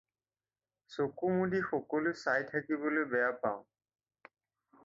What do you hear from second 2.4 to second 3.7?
থাকিবলৈ বেয়া পাওঁ।